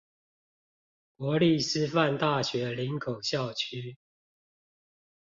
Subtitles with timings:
[1.17, 3.97] 國立師範大學林口校區